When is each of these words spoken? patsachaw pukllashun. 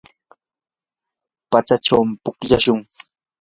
patsachaw 1.51 2.01
pukllashun. 2.23 2.79